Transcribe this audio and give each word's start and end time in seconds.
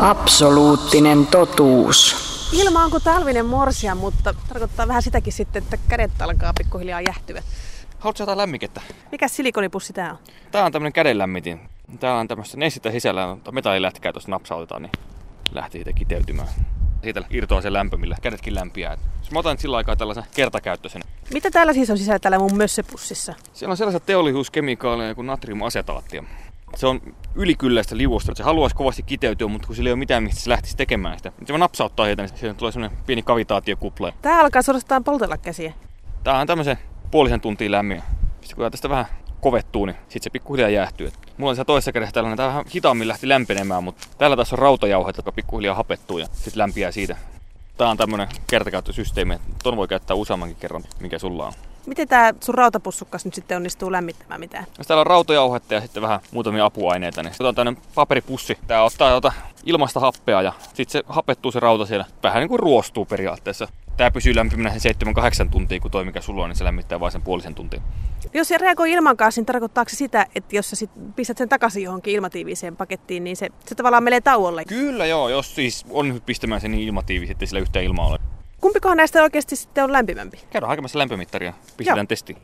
Absoluuttinen 0.00 1.26
totuus. 1.26 2.16
Ilma 2.52 2.84
onko 2.84 3.00
talvinen 3.00 3.46
morsia, 3.46 3.94
mutta 3.94 4.34
tarkoittaa 4.48 4.88
vähän 4.88 5.02
sitäkin 5.02 5.32
sitten, 5.32 5.62
että 5.62 5.78
kädet 5.88 6.22
alkaa 6.22 6.52
pikkuhiljaa 6.58 7.00
jähtyä. 7.00 7.42
Haluatko 7.98 8.22
jotain 8.22 8.38
lämmikettä? 8.38 8.80
Mikä 9.12 9.28
silikonipussi 9.28 9.92
tää 9.92 10.10
on? 10.10 10.18
Tää 10.50 10.64
on 10.64 10.72
tämmönen 10.72 10.92
kädenlämmitin. 10.92 11.60
Täällä 12.00 12.20
on 12.20 12.28
tämmöistä 12.28 12.56
nestettä 12.56 12.90
sisällä, 12.90 13.26
mutta 13.34 13.52
metallilätkää 13.52 14.12
tuosta 14.12 14.30
napsautetaan, 14.30 14.82
niin 14.82 14.92
lähti 15.52 15.78
siitä 15.78 15.92
kiteytymään. 15.92 16.48
Siitä 17.02 17.22
irtoaa 17.30 17.62
se 17.62 17.72
lämpö, 17.72 17.96
millä 17.96 18.16
kädetkin 18.22 18.54
lämpiää. 18.54 18.96
Jos 19.20 19.30
mä 19.30 19.38
otan 19.38 19.52
nyt 19.52 19.60
sillä 19.60 19.76
aikaa 19.76 19.96
tällaisen 19.96 20.24
kertakäyttöisen. 20.34 21.02
Mitä 21.32 21.50
täällä 21.50 21.72
siis 21.72 21.90
on 21.90 21.98
sisällä 21.98 22.18
täällä 22.18 22.38
mun 22.38 22.56
mössöpussissa? 22.56 23.34
Siellä 23.52 23.70
on 23.72 23.76
sellaisia 23.76 24.00
teollisuuskemikaaleja 24.00 25.14
kuin 25.14 25.26
natriumasetaattia. 25.26 26.24
Se 26.76 26.86
on 26.86 27.00
ylikylläistä 27.34 27.96
liuosta. 27.96 28.34
Se 28.34 28.42
haluaisi 28.42 28.76
kovasti 28.76 29.02
kiteytyä, 29.02 29.48
mutta 29.48 29.66
kun 29.66 29.76
sillä 29.76 29.88
ei 29.88 29.92
ole 29.92 29.98
mitään, 29.98 30.22
mistä 30.22 30.40
se 30.40 30.50
lähtisi 30.50 30.76
tekemään 30.76 31.18
sitä. 31.18 31.32
Se 31.44 31.48
vaan 31.48 31.60
napsauttaa 31.60 32.06
heitä, 32.06 32.22
niin 32.22 32.38
siihen 32.38 32.56
tulee 32.56 32.72
semmoinen 32.72 32.98
pieni 33.06 33.22
kavitaatiokupla. 33.22 34.12
Tää 34.22 34.40
alkaa 34.40 34.62
suorastaan 34.62 35.04
poltella 35.04 35.38
käsiä. 35.38 35.72
Tää 36.24 36.38
on 36.38 36.46
tämmöisen 36.46 36.78
puolisen 37.10 37.40
tuntia 37.40 37.70
lämmin. 37.70 38.02
Sitten 38.40 38.56
kun 38.56 38.70
tästä 38.70 38.88
vähän 38.88 39.06
kovettuu, 39.40 39.84
niin 39.84 39.96
sitten 40.02 40.22
se 40.22 40.30
pikkuhiljaa 40.30 40.68
jäähtyy. 40.68 41.12
Mulla 41.36 41.50
on 41.50 41.56
se 41.56 41.64
toisessa 41.64 41.92
kädessä 41.92 42.12
tällainen, 42.12 42.36
tää 42.36 42.46
vähän 42.46 42.64
hitaammin 42.74 43.08
lähti 43.08 43.28
lämpenemään, 43.28 43.84
mutta 43.84 44.06
täällä 44.18 44.36
taas 44.36 44.52
on 44.52 44.58
rautajauheet, 44.58 45.16
jotka 45.16 45.32
pikkuhiljaa 45.32 45.74
hapettuu 45.74 46.18
ja 46.18 46.26
sitten 46.32 46.58
lämpiää 46.58 46.90
siitä. 46.90 47.16
Tää 47.76 47.88
on 47.88 47.96
tämmönen 47.96 48.28
kertakäyttösysteemi, 48.50 49.34
että 49.34 49.48
ton 49.62 49.76
voi 49.76 49.88
käyttää 49.88 50.16
useammankin 50.16 50.56
kerran, 50.60 50.84
mikä 51.00 51.18
sulla 51.18 51.46
on. 51.46 51.52
Miten 51.88 52.08
tää 52.08 52.34
sun 52.40 52.54
rautapussukkas 52.54 53.24
nyt 53.24 53.34
sitten 53.34 53.56
onnistuu 53.56 53.92
lämmittämään 53.92 54.40
mitään? 54.40 54.66
Jos 54.78 54.86
täällä 54.86 55.00
on 55.00 55.06
rautajauhetta 55.06 55.74
ja 55.74 55.80
sitten 55.80 56.02
vähän 56.02 56.20
muutamia 56.30 56.64
apuaineita, 56.64 57.22
niin 57.22 57.32
otetaan 57.32 57.54
tämmönen 57.54 57.82
paperipussi. 57.94 58.58
Tää 58.66 58.82
ottaa 58.84 59.10
tota 59.10 59.32
ilmasta 59.64 60.00
happea 60.00 60.42
ja 60.42 60.52
sitten 60.74 60.88
se 60.88 61.02
hapettuu 61.08 61.52
se 61.52 61.60
rauta 61.60 61.86
siellä. 61.86 62.04
Vähän 62.22 62.40
niin 62.40 62.48
kuin 62.48 62.58
ruostuu 62.58 63.04
periaatteessa. 63.04 63.68
Tää 63.96 64.10
pysyy 64.10 64.34
lämpimänä 64.34 64.78
sen 64.78 64.94
7-8 65.46 65.50
tuntia, 65.50 65.80
kun 65.80 65.90
toi 65.90 66.04
mikä 66.04 66.20
sulla 66.20 66.42
on, 66.42 66.50
niin 66.50 66.56
se 66.56 66.64
lämmittää 66.64 67.00
vain 67.00 67.12
sen 67.12 67.22
puolisen 67.22 67.54
tuntia. 67.54 67.80
Jos 68.34 68.48
se 68.48 68.58
reagoi 68.58 68.92
ilman 68.92 69.16
kanssa, 69.16 69.38
niin 69.38 69.46
tarkoittaako 69.46 69.88
se 69.88 69.96
sitä, 69.96 70.26
että 70.34 70.56
jos 70.56 70.70
sä 70.70 70.76
sit 70.76 70.90
pistät 71.16 71.38
sen 71.38 71.48
takaisin 71.48 71.82
johonkin 71.82 72.14
ilmatiiviseen 72.14 72.76
pakettiin, 72.76 73.24
niin 73.24 73.36
se, 73.36 73.48
se 73.66 73.74
tavallaan 73.74 74.04
menee 74.04 74.20
tauolle? 74.20 74.64
Kyllä 74.64 75.06
joo, 75.06 75.28
jos 75.28 75.54
siis 75.54 75.86
on 75.90 76.22
pistämään 76.26 76.60
sen 76.60 76.70
niin 76.70 76.88
ilmatiivisesti, 76.88 77.32
ettei 77.32 77.48
sillä 77.48 77.60
yhtään 77.60 77.84
ilmaa 77.84 78.06
ole. 78.06 78.18
Kumpikohan 78.60 78.96
näistä 78.96 79.22
oikeasti 79.22 79.56
sitten 79.56 79.84
on 79.84 79.92
lämpimämpi? 79.92 80.40
Käydään 80.50 80.68
hakemassa 80.68 80.98
lämpömittaria, 80.98 81.52
pistetään 81.76 81.98
Joo. 81.98 82.06
testiin. 82.08 82.38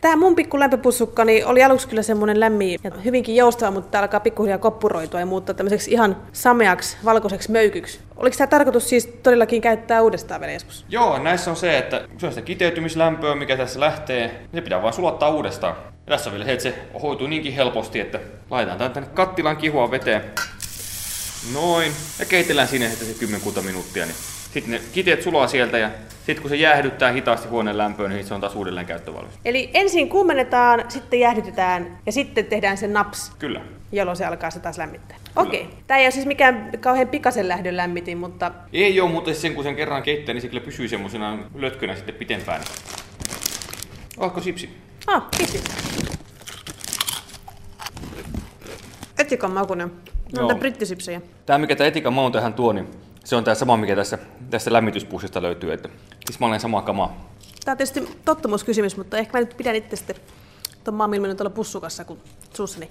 Tämä 0.00 0.16
mun 0.16 0.34
pikku 0.34 0.58
lämpöpussukka 0.58 1.24
niin 1.24 1.46
oli 1.46 1.62
aluksi 1.62 1.88
kyllä 1.88 2.02
semmoinen 2.02 2.40
lämmin 2.40 2.80
ja 2.84 2.90
hyvinkin 3.04 3.36
joustava, 3.36 3.70
mutta 3.70 3.90
tää 3.90 4.00
alkaa 4.00 4.20
pikkuhiljaa 4.20 4.58
koppuroitua 4.58 5.20
ja 5.20 5.26
muuttaa 5.26 5.54
tämmöiseksi 5.54 5.90
ihan 5.90 6.16
sameaksi, 6.32 6.96
valkoiseksi 7.04 7.50
möykyksi. 7.50 8.00
Oliko 8.16 8.36
tämä 8.36 8.46
tarkoitus 8.46 8.88
siis 8.88 9.06
todellakin 9.22 9.62
käyttää 9.62 10.02
uudestaan 10.02 10.40
vielä 10.40 10.52
joskus? 10.52 10.84
Joo, 10.88 11.18
näissä 11.18 11.50
on 11.50 11.56
se, 11.56 11.78
että 11.78 12.08
se 12.18 12.26
on 12.26 12.32
sitä 12.32 12.44
kiteytymislämpöä, 12.44 13.34
mikä 13.34 13.56
tässä 13.56 13.80
lähtee, 13.80 14.28
niin 14.28 14.48
se 14.54 14.60
pitää 14.60 14.82
vaan 14.82 14.92
sulattaa 14.92 15.30
uudestaan. 15.30 15.76
Ja 15.76 16.10
tässä 16.16 16.30
on 16.30 16.32
vielä 16.32 16.44
se, 16.44 16.52
että 16.52 16.62
se 16.62 16.74
hoituu 17.02 17.26
niinkin 17.26 17.52
helposti, 17.52 18.00
että 18.00 18.20
laitetaan 18.50 18.78
tän 18.78 18.92
tänne 18.92 19.08
kattilan 19.14 19.56
kihua 19.56 19.90
veteen. 19.90 20.22
Noin. 21.52 21.92
Ja 22.18 22.24
keitellään 22.24 22.68
siinä 22.68 22.88
sitten 22.88 23.08
se 23.08 23.14
kymmenkunta 23.14 23.62
minuuttia, 23.62 24.06
niin 24.06 24.16
sitten 24.52 24.70
ne 24.72 24.80
kiteet 24.92 25.22
sulaa 25.22 25.46
sieltä 25.46 25.78
ja 25.78 25.90
sitten 26.26 26.42
kun 26.42 26.48
se 26.48 26.56
jäähdyttää 26.56 27.12
hitaasti 27.12 27.48
huoneen 27.48 27.78
lämpöön, 27.78 28.10
niin 28.10 28.24
se 28.24 28.34
on 28.34 28.40
taas 28.40 28.56
uudelleen 28.56 28.86
käyttövalmis. 28.86 29.34
Eli 29.44 29.70
ensin 29.74 30.08
kuumennetaan, 30.08 30.84
sitten 30.88 31.20
jäähdytetään 31.20 31.98
ja 32.06 32.12
sitten 32.12 32.46
tehdään 32.46 32.76
se 32.76 32.88
naps, 32.88 33.32
Kyllä. 33.38 33.60
jolloin 33.92 34.16
se 34.16 34.24
alkaa 34.24 34.50
se 34.50 34.60
taas 34.60 34.78
lämmittää. 34.78 35.16
Okei. 35.36 35.62
Okay. 35.62 35.74
Tämä 35.86 35.98
ei 35.98 36.04
ole 36.04 36.10
siis 36.10 36.26
mikään 36.26 36.70
kauhean 36.80 37.08
pikaisen 37.08 37.48
lähdön 37.48 37.76
lämmitin, 37.76 38.18
mutta 38.18 38.52
Ei 38.72 39.00
ole, 39.00 39.10
mutta 39.10 39.34
sen 39.34 39.54
kun 39.54 39.64
sen 39.64 39.76
kerran 39.76 40.02
keittää, 40.02 40.34
niin 40.34 40.42
se 40.42 40.48
kyllä 40.48 40.64
pysyy 40.64 40.88
semmoisena 40.88 41.38
lötkönä 41.54 41.96
sitten 41.96 42.14
pitempään. 42.14 42.60
Oletko 44.18 44.40
sipsi? 44.40 44.70
Ah, 45.06 45.22
kiitos. 45.36 45.62
Etikon 49.18 49.52
makunen. 49.52 49.92
Joo. 50.32 50.46
Näitä 50.46 50.60
brittisipsejä. 50.60 51.20
Tämä 51.46 51.58
mikä 51.58 51.76
tämä 51.76 51.88
etikan 51.88 52.12
maun 52.12 52.32
tähän 52.32 52.54
tuo, 52.54 52.72
niin 52.72 52.88
se 53.30 53.36
on 53.36 53.44
tämä 53.44 53.54
sama 53.54 53.76
mikä 53.76 53.96
tässä, 53.96 54.18
tästä 54.50 54.72
lämmityspussista 54.72 55.42
löytyy. 55.42 55.72
Että 55.72 55.88
tismalleen 56.26 56.60
sama 56.60 56.82
kama. 56.82 57.16
Tämä 57.64 57.72
on 57.72 57.76
tietysti 57.76 58.18
tottumuskysymys, 58.24 58.96
mutta 58.96 59.18
ehkä 59.18 59.38
mä 59.38 59.40
nyt 59.40 59.56
pidän 59.56 59.74
itse 59.74 59.96
sitten 59.96 60.16
tuon 60.84 60.94
maamilmin 60.94 61.36
tuolla 61.36 61.50
pussukassa 61.50 62.04
kuin 62.04 62.20
suussani. 62.54 62.90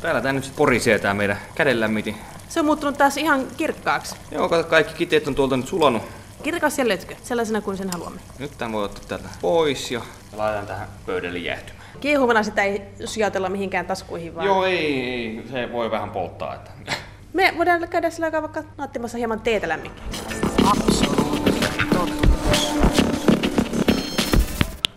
Täällä 0.00 0.20
tämä 0.20 0.32
nyt 0.32 0.44
sitten 0.44 0.58
porisee 0.58 0.98
tämä 0.98 1.14
meidän 1.14 1.38
kädenlämmitin. 1.54 2.16
Se 2.48 2.60
on 2.60 2.66
muuttunut 2.66 2.98
taas 2.98 3.16
ihan 3.16 3.46
kirkkaaksi. 3.56 4.16
Joo, 4.30 4.48
kato, 4.48 4.64
kaikki 4.68 4.94
kiteet 4.94 5.28
on 5.28 5.34
tuolta 5.34 5.56
nyt 5.56 5.68
sulanut. 5.68 6.02
Kirkas 6.42 6.78
ja 6.78 6.88
lötkö, 6.88 7.14
sellaisena 7.22 7.60
kuin 7.60 7.76
sen 7.76 7.90
haluamme. 7.90 8.20
Nyt 8.38 8.58
tämän 8.58 8.72
voi 8.72 8.84
ottaa 8.84 9.04
täältä 9.08 9.28
pois 9.40 9.90
ja 9.90 10.00
laitetaan 10.36 10.66
tähän 10.66 10.88
pöydälle 11.06 11.38
jäähtymään. 11.38 11.84
Kiehuvana 12.00 12.42
sitä 12.42 12.62
ei 12.62 12.82
sijoitella 13.04 13.48
mihinkään 13.48 13.86
taskuihin, 13.86 14.34
vaan 14.34 14.46
Joo, 14.46 14.64
ei, 14.64 15.00
ei, 15.00 15.44
se 15.50 15.72
voi 15.72 15.90
vähän 15.90 16.10
polttaa. 16.10 16.54
Että. 16.54 16.70
Me 17.34 17.54
voidaan 17.58 17.88
käydä 17.88 18.10
sillä 18.10 18.24
aikaa 18.24 18.42
vaikka 18.42 18.64
nauttimassa 18.78 19.18
hieman 19.18 19.40
teetä 19.40 19.78
totuus. 21.92 22.24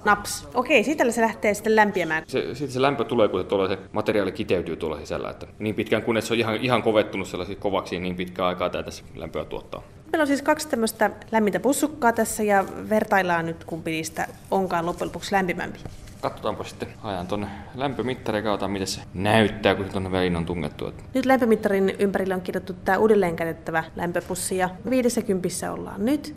Naps. 0.05 0.47
Okei, 0.53 0.83
siitä 0.83 1.11
se 1.11 1.21
lähtee 1.21 1.53
sitten 1.53 1.75
lämpiämään. 1.75 2.23
Se, 2.27 2.41
sitten 2.55 2.71
se 2.71 2.81
lämpö 2.81 3.03
tulee, 3.03 3.27
kun 3.27 3.39
se, 3.39 3.43
tuolla 3.47 3.67
se 3.67 3.77
materiaali 3.91 4.31
kiteytyy 4.31 4.75
tuolla 4.75 4.99
sisällä. 4.99 5.29
Että 5.29 5.47
niin 5.59 5.75
pitkään, 5.75 6.03
kunnes 6.03 6.27
se 6.27 6.33
on 6.33 6.39
ihan, 6.39 6.55
ihan 6.55 6.83
kovettunut 6.83 7.27
sellaisiin 7.27 7.59
kovaksi, 7.59 7.95
niin, 7.95 8.03
niin 8.03 8.15
pitkään 8.15 8.47
aikaa 8.47 8.69
tämä 8.69 8.83
tässä 8.83 9.03
lämpöä 9.15 9.45
tuottaa. 9.45 9.83
Meillä 10.11 10.21
on 10.21 10.27
siis 10.27 10.41
kaksi 10.41 10.67
tämmöistä 10.67 11.11
lämmintä 11.31 11.59
pussukkaa 11.59 12.13
tässä 12.13 12.43
ja 12.43 12.65
vertaillaan 12.89 13.45
nyt 13.45 13.63
kumpi 13.63 13.91
niistä 13.91 14.27
onkaan 14.51 14.85
loppujen 14.85 15.07
lopuksi 15.07 15.35
lämpimämpi. 15.35 15.79
Katsotaanpa 16.21 16.63
sitten, 16.63 16.87
ajan 17.03 17.27
tuonne 17.27 17.47
lämpömittari 17.75 18.37
ja 18.37 18.43
katsotaan, 18.43 18.71
miten 18.71 18.87
se 18.87 19.01
näyttää, 19.13 19.75
kun 19.75 19.85
se 19.85 19.91
tuonne 19.91 20.11
väliin 20.11 20.35
on 20.35 20.45
tungettu. 20.45 20.93
Nyt 21.13 21.25
lämpömittarin 21.25 21.95
ympärille 21.99 22.33
on 22.33 22.41
kirjoittu 22.41 22.73
tämä 22.73 22.97
uudelleen 22.97 23.35
käytettävä 23.35 23.83
lämpöpussi 23.95 24.57
ja 24.57 24.69
50 24.89 25.71
ollaan 25.71 26.05
nyt. 26.05 26.35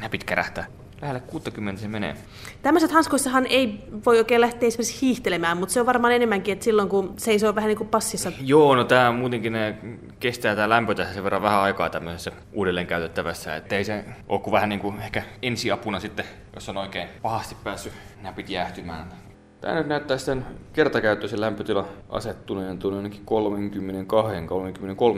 näpit 0.00 0.24
kärähtää. 0.24 0.79
Lähelle 1.02 1.20
60 1.20 1.80
se 1.80 1.88
menee. 1.88 2.16
Tämmöiset 2.62 2.90
hanskoissahan 2.90 3.46
ei 3.46 3.84
voi 4.06 4.18
oikein 4.18 4.40
lähteä 4.40 4.66
esimerkiksi 4.66 5.00
hiihtelemään, 5.00 5.56
mutta 5.56 5.72
se 5.72 5.80
on 5.80 5.86
varmaan 5.86 6.12
enemmänkin, 6.12 6.52
että 6.52 6.64
silloin 6.64 6.88
kun 6.88 7.14
seisoo 7.16 7.54
vähän 7.54 7.68
niin 7.68 7.78
kuin 7.78 7.88
passissa. 7.88 8.32
Joo, 8.40 8.76
no 8.76 8.84
tää 8.84 9.12
muutenkin 9.12 9.52
ne 9.52 9.78
kestää 10.20 10.56
tää 10.56 10.68
lämpö 10.68 10.94
tässä 10.94 11.14
sen 11.14 11.24
verran 11.24 11.42
vähän 11.42 11.60
aikaa 11.60 11.90
tämmöisessä 11.90 12.32
uudelleen 12.52 12.86
käytettävässä, 12.86 13.56
että 13.56 13.76
ei 13.76 13.84
se 13.84 14.04
ole 14.28 14.40
kuin 14.40 14.52
vähän 14.52 14.68
niin 14.68 14.80
kuin 14.80 15.00
ehkä 15.00 15.22
ensiapuna 15.42 16.00
sitten, 16.00 16.24
jos 16.54 16.68
on 16.68 16.76
oikein 16.76 17.08
pahasti 17.22 17.56
päässyt 17.64 17.92
näpit 18.22 18.50
jäähtymään. 18.50 19.29
Tää 19.60 19.74
nyt 19.74 19.86
näyttää 19.86 20.18
sitten 20.18 20.46
kertakäyttöisen 20.72 21.40
lämpötila 21.40 21.88
asettuneen 22.08 22.78
tuonne 22.78 22.98
ainakin 22.98 23.22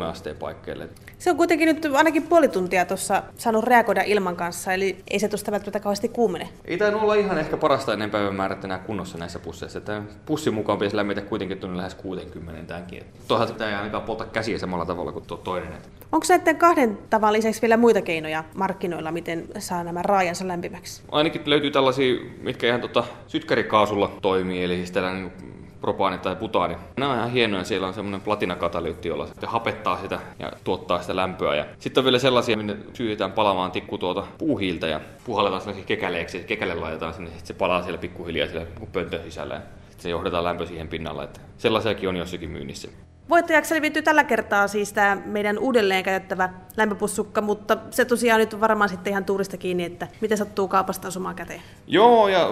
32-33 0.01 0.03
asteen 0.03 0.37
paikkeille. 0.37 0.89
Se 1.19 1.31
on 1.31 1.37
kuitenkin 1.37 1.67
nyt 1.67 1.85
ainakin 1.95 2.23
puoli 2.23 2.49
tuntia 2.49 2.85
tuossa 2.85 3.23
saanut 3.37 3.65
reagoida 3.65 4.03
ilman 4.03 4.37
kanssa, 4.37 4.73
eli 4.73 4.97
ei 5.11 5.19
se 5.19 5.29
tuosta 5.29 5.53
välttämättä 5.53 5.81
kauheasti 5.81 6.09
kuumene. 6.09 6.49
Ei 6.65 6.79
tainnut 6.79 7.03
olla 7.03 7.15
ihan 7.15 7.39
ehkä 7.39 7.57
parasta 7.57 7.93
ennen 7.93 8.11
päivämäärät 8.11 8.65
enää 8.65 8.79
kunnossa 8.79 9.19
näissä 9.19 9.39
pusseissa. 9.39 9.81
Tämä 9.81 10.03
pussin 10.27 10.55
mukaan 10.55 10.79
pitäisi 10.79 10.97
lämmitä 10.97 11.21
kuitenkin 11.21 11.59
tuonne 11.59 11.77
lähes 11.77 11.95
60 11.95 12.63
tämänkin. 12.63 13.05
Toisaalta 13.29 13.55
tämä 13.55 13.71
ei 13.71 13.77
ainakaan 13.77 14.03
polta 14.03 14.25
käsiä 14.25 14.59
samalla 14.59 14.87
tavalla 14.87 15.13
kuin 15.13 15.27
tuo 15.27 15.37
toinen. 15.37 15.73
Onko 16.13 16.27
näiden 16.29 16.57
kahden 16.57 16.99
tavan 17.11 17.33
lisäksi 17.33 17.63
vielä 17.63 17.77
muita 17.77 18.03
keinoja 18.03 18.45
markkinoilla, 18.55 19.13
miten 19.13 19.49
saa 19.59 19.85
nämä 19.85 20.03
raajansa 20.03 20.49
lämpimäksi? 20.49 21.03
Ainakin 21.13 21.43
löytyy 21.47 21.71
tällaisia, 21.71 22.21
mitkä 22.43 22.67
ihan 22.67 22.81
tota 22.81 23.05
sytkärikaasulla 23.27 24.11
toimii, 24.23 24.32
eli 24.35 24.77
siis 24.77 24.91
tällainen 24.91 25.33
propaani 25.81 26.19
tai 26.19 26.37
butaani. 26.37 26.77
Nämä 26.97 27.13
on 27.13 27.19
ihan 27.19 27.31
hienoja, 27.31 27.65
siellä 27.65 27.87
on 27.87 27.95
semmoinen 27.95 28.21
platinakatalyytti, 28.21 29.09
jolla 29.09 29.27
sitten 29.27 29.49
hapettaa 29.49 30.01
sitä 30.01 30.21
ja 30.39 30.53
tuottaa 30.65 31.01
sitä 31.01 31.17
lämpöä. 31.17 31.55
Ja 31.55 31.65
sitten 31.79 32.01
on 32.01 32.05
vielä 32.05 32.19
sellaisia, 32.19 32.57
minne 32.57 32.77
syytetään 32.93 33.33
palamaan 33.33 33.71
tikku 33.71 33.99
tuota 33.99 34.27
puuhiiltä 34.39 34.87
ja 34.87 35.01
puhalletaan 35.25 35.61
sellaisia 35.61 35.85
kekäleeksi 35.85 36.39
ja 36.39 36.45
kekäle 36.45 36.75
laitetaan 36.75 37.15
sinne, 37.15 37.31
sitten 37.31 37.47
se 37.47 37.55
palaa 37.55 37.83
siellä 37.83 37.99
pikkuhiljaa 37.99 38.49
siellä 38.49 38.67
pöntön 38.93 39.21
sisällä 39.25 39.61
se 40.03 40.11
johdetaan 40.11 40.45
lämpö 40.45 40.67
siihen 40.67 40.89
pinnalle. 40.89 41.25
Että 41.25 41.41
sellaisiakin 41.59 42.09
on 42.09 42.17
jossakin 42.17 42.51
myynnissä. 42.51 42.89
Voittajaksi 43.33 43.69
selviytyy 43.69 44.03
tällä 44.03 44.25
kertaa 44.25 44.69
siis 44.69 44.93
tämä 44.93 45.17
meidän 45.25 45.59
uudelleen 45.59 46.05
käytettävä 46.05 46.49
lämpöpussukka, 46.77 47.41
mutta 47.41 47.77
se 47.91 48.05
tosiaan 48.05 48.41
nyt 48.41 48.61
varmaan 48.61 48.89
sitten 48.89 49.11
ihan 49.11 49.25
tuurista 49.25 49.57
kiinni, 49.57 49.85
että 49.85 50.09
miten 50.21 50.39
sattuu 50.39 50.69
kaupasta 50.69 51.09
osumaan 51.09 51.35
käteen. 51.35 51.61
Joo, 51.87 52.29
ja 52.29 52.49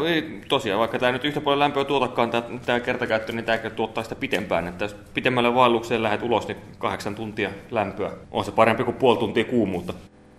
tosiaan, 0.49 0.81
vaikka 0.81 0.99
tämä 0.99 1.12
nyt 1.12 1.25
yhtä 1.25 1.41
paljon 1.41 1.59
lämpöä 1.59 1.85
tuotakaan, 1.85 2.31
tämä 2.67 2.81
kertakäyttö, 2.81 3.32
niin 3.32 3.44
tämä 3.44 3.59
tuottaa 3.59 4.03
sitä 4.03 4.15
pitempään. 4.15 4.69
Että 4.69 4.85
jos 4.85 4.97
pitemmälle 5.15 5.55
vaellukseen 5.55 6.03
lähdet 6.03 6.23
ulos, 6.23 6.49
niin 6.49 6.59
kahdeksan 6.79 7.15
tuntia 7.15 7.50
lämpöä. 7.71 8.11
On 8.31 8.44
se 8.44 8.53
parempi 8.53 8.85
kuin 8.85 8.97
puoli 8.97 9.19
tuntia 9.19 9.44
kuumuutta. 9.44 9.93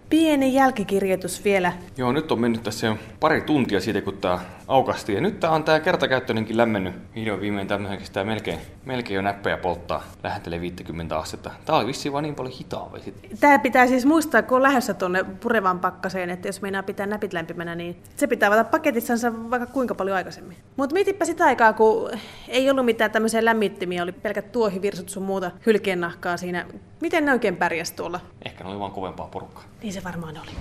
Pieni 0.10 0.54
jälkikirjoitus 0.54 1.44
vielä. 1.44 1.74
Joo, 1.98 2.12
nyt 2.12 2.32
on 2.32 2.42
mennyt 2.42 2.64
tässä 2.64 2.88
jo 2.88 2.98
pari 3.20 3.42
tuntia 3.42 3.80
siitä, 3.80 4.02
kun 4.02 4.18
tämä 4.18 4.40
aukasti. 4.72 5.14
Ja 5.14 5.22
nyt 5.22 5.40
tää 5.40 5.52
on 5.52 5.64
tää 5.64 5.80
kertakäyttöinenkin 5.80 6.58
lämmennyt 6.58 6.94
vihdoin 7.16 7.42
viimein 7.42 7.68
tämmöiseksi. 7.68 8.12
Tää 8.12 8.24
melkein, 8.24 8.60
melkein 8.86 9.16
jo 9.16 9.22
näppejä 9.22 9.58
polttaa. 9.58 10.04
Lähentelee 10.24 10.62
50 10.62 11.18
astetta. 11.18 11.52
Tää 11.66 11.76
oli 11.76 11.88
vissiin 11.88 12.14
vaan 12.14 12.24
niin 12.24 12.36
paljon 12.36 12.56
hitaampi 12.58 13.00
sit. 13.00 13.16
Tämä 13.40 13.60
pitää 13.60 13.88
siis 13.88 14.06
muistaa, 14.06 14.42
kun 14.42 14.58
on 14.58 14.64
lähdössä 14.64 14.94
tuonne 14.94 15.24
purevan 15.24 15.80
pakkaseen, 15.80 16.30
että 16.30 16.48
jos 16.48 16.62
meinaa 16.62 16.84
pitää 16.84 17.08
näpit 17.08 17.34
lämpimänä, 17.34 17.76
niin 17.76 18.04
se 18.16 18.28
pitää 18.28 18.48
avata 18.48 18.64
paketissansa 18.64 19.34
vaikka 19.50 19.66
kuinka 19.66 19.96
paljon 19.96 20.18
aikaisemmin. 20.18 20.58
Mutta 20.78 20.94
mietipä 20.94 21.26
sitä 21.26 21.46
aikaa, 21.46 21.74
kun 21.74 22.10
ei 22.48 22.70
ollut 22.70 22.86
mitään 22.86 23.12
tämmöisiä 23.12 23.46
lämmittimiä, 23.46 24.04
oli 24.04 24.12
pelkät 24.12 24.52
tuohivirsut 24.52 25.10
sun 25.10 25.24
muuta 25.24 25.52
hylkeennahkaa 25.66 26.38
siinä. 26.38 26.66
Miten 27.02 27.26
ne 27.26 27.32
oikein 27.32 27.56
pärjäs 27.56 27.92
tuolla? 27.92 28.20
Ehkä 28.46 28.64
ne 28.64 28.70
oli 28.70 28.80
vaan 28.80 28.92
kovempaa 28.92 29.28
porukkaa. 29.28 29.64
Niin 29.84 29.94
se 29.94 30.04
varmaan 30.04 30.36
oli. 30.38 30.52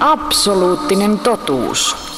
Absoluuttinen 0.00 1.18
totuus. 1.44 2.13